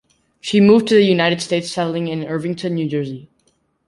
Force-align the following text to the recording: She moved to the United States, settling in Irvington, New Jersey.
She 0.39 0.59
moved 0.59 0.87
to 0.87 0.95
the 0.95 1.03
United 1.05 1.43
States, 1.43 1.69
settling 1.69 2.07
in 2.07 2.23
Irvington, 2.25 2.73
New 2.73 2.89
Jersey. 2.89 3.29